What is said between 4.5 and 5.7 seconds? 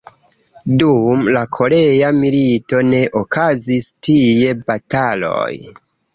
bataloj.